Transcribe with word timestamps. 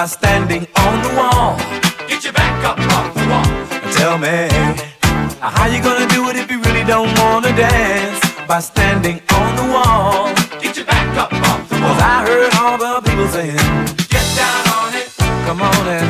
by 0.00 0.06
standing 0.06 0.66
on 0.76 1.02
the 1.02 1.14
wall. 1.14 1.58
Get 2.08 2.24
your 2.24 2.32
back 2.32 2.64
up 2.64 2.78
off 2.96 3.12
the 3.12 3.26
wall. 3.28 3.92
Tell 3.92 4.16
me, 4.16 4.48
uh, 5.42 5.50
how 5.50 5.66
you 5.66 5.82
gonna 5.82 6.08
do 6.08 6.30
it 6.30 6.36
if 6.36 6.50
you 6.50 6.58
really 6.62 6.84
don't 6.84 7.12
wanna 7.18 7.54
dance? 7.54 8.29
By 8.50 8.58
standing 8.58 9.22
on 9.32 9.54
the 9.54 9.62
wall. 9.62 10.34
Get 10.60 10.76
your 10.76 10.84
back 10.84 11.16
up 11.16 11.32
off 11.32 11.68
the 11.68 11.76
wall. 11.76 11.94
Cause 11.94 12.02
I 12.02 12.26
heard 12.26 12.52
all 12.58 12.76
the 12.76 13.00
people 13.08 13.28
saying, 13.28 13.54
Get 14.10 14.26
down 14.34 14.66
on 14.74 14.92
it. 14.92 15.06
Come 15.46 15.62
on 15.62 15.86
and 15.86 16.09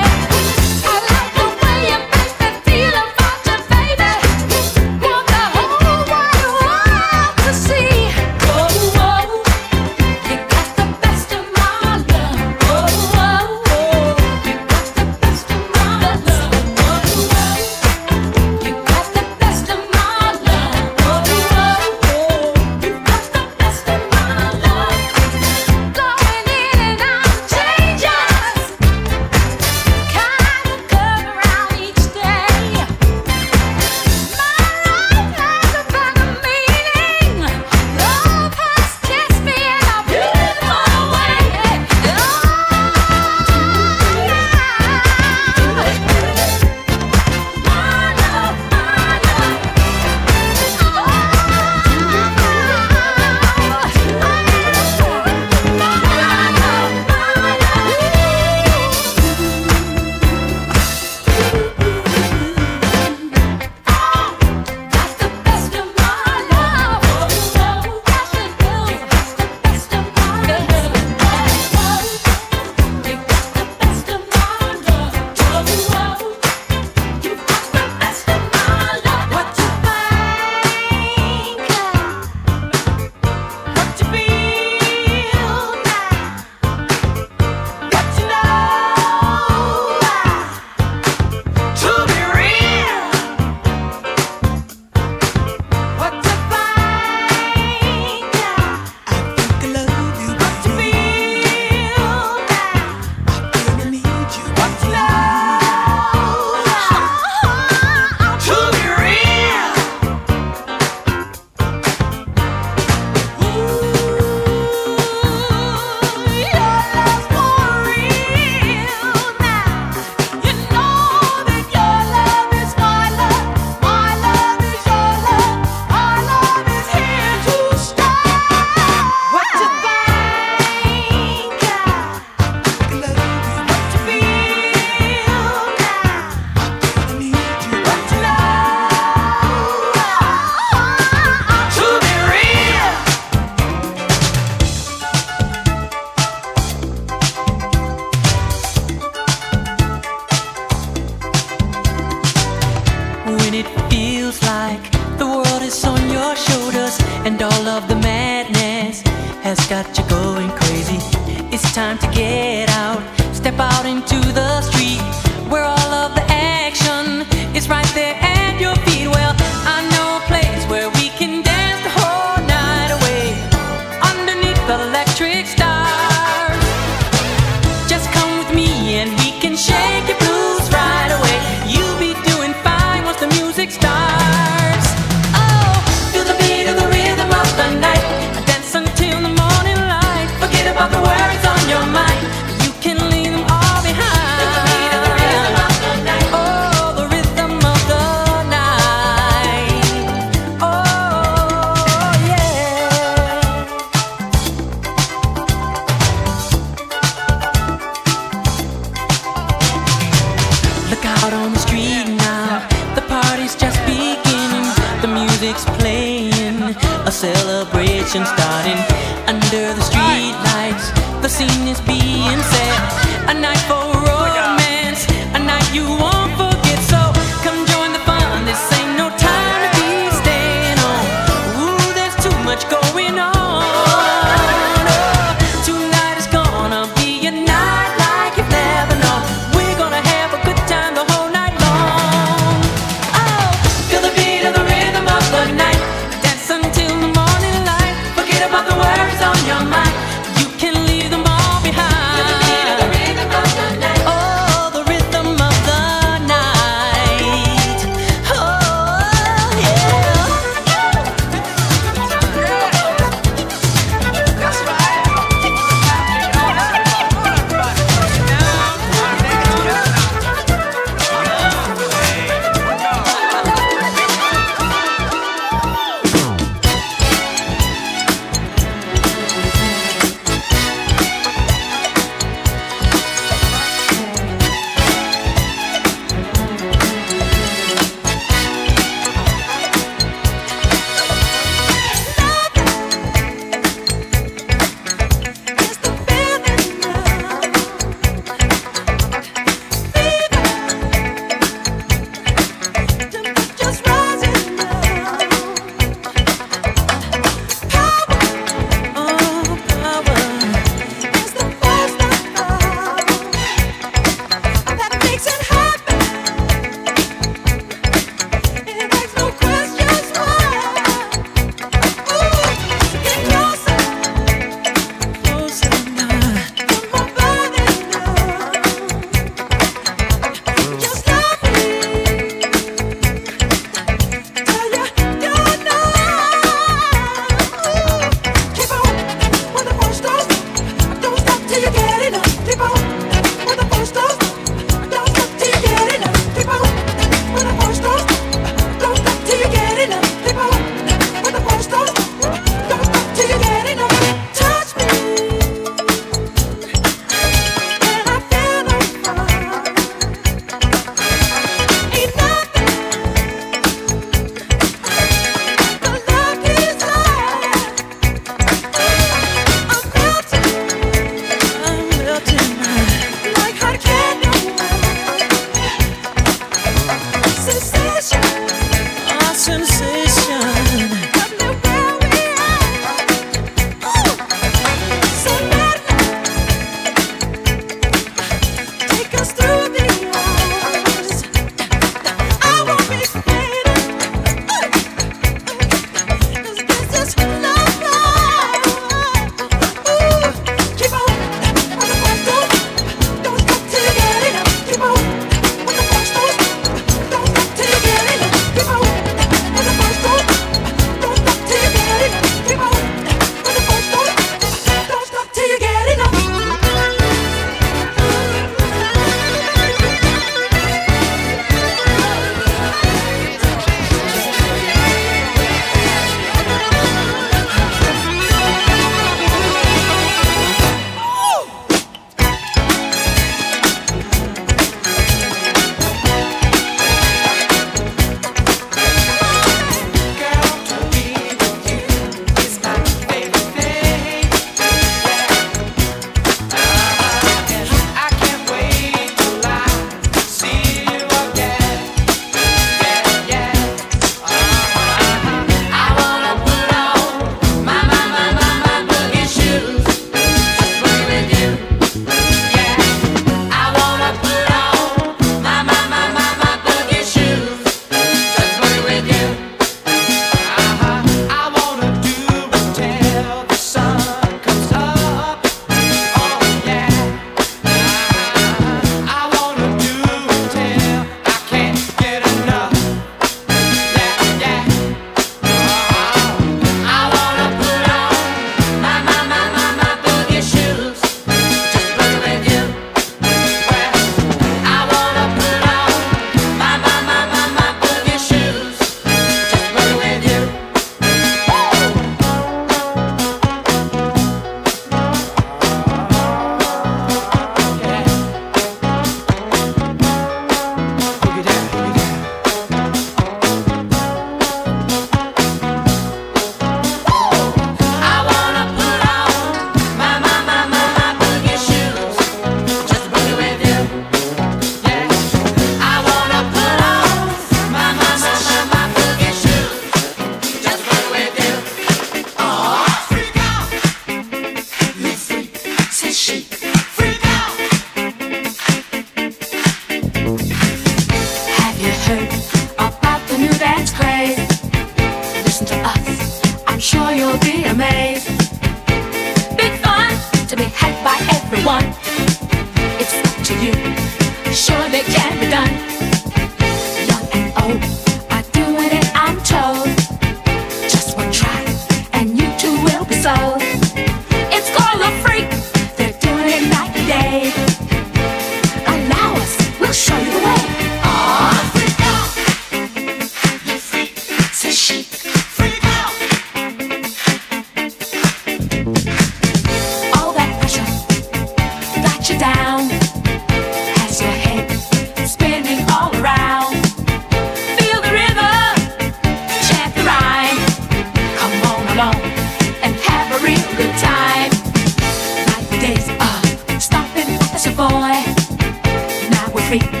Subscribe. 597.91 600.00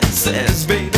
says, 0.00 0.64
baby. 0.66 0.91